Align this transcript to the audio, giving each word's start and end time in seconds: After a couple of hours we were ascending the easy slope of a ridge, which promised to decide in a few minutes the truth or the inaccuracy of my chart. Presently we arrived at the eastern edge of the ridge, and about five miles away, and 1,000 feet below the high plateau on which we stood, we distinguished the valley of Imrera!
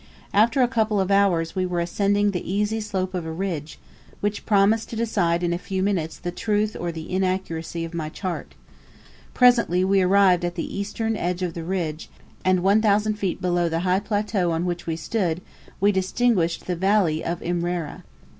After 0.33 0.63
a 0.63 0.67
couple 0.67 0.99
of 0.99 1.11
hours 1.11 1.55
we 1.55 1.63
were 1.63 1.79
ascending 1.79 2.31
the 2.31 2.51
easy 2.51 2.79
slope 2.81 3.13
of 3.13 3.23
a 3.23 3.31
ridge, 3.31 3.77
which 4.19 4.47
promised 4.47 4.89
to 4.89 4.95
decide 4.95 5.43
in 5.43 5.53
a 5.53 5.59
few 5.59 5.83
minutes 5.83 6.17
the 6.17 6.31
truth 6.31 6.75
or 6.79 6.91
the 6.91 7.11
inaccuracy 7.11 7.85
of 7.85 7.93
my 7.93 8.09
chart. 8.09 8.55
Presently 9.35 9.83
we 9.85 10.01
arrived 10.01 10.43
at 10.43 10.55
the 10.55 10.75
eastern 10.75 11.15
edge 11.15 11.43
of 11.43 11.53
the 11.53 11.63
ridge, 11.63 12.09
and 12.43 12.57
about 12.57 12.67
five 12.67 12.83
miles 12.83 13.05
away, 13.05 13.05
and 13.05 13.13
1,000 13.13 13.19
feet 13.19 13.41
below 13.43 13.69
the 13.69 13.79
high 13.81 13.99
plateau 13.99 14.49
on 14.49 14.65
which 14.65 14.87
we 14.87 14.95
stood, 14.95 15.39
we 15.79 15.91
distinguished 15.91 16.65
the 16.65 16.75
valley 16.75 17.23
of 17.23 17.39
Imrera! 17.41 18.01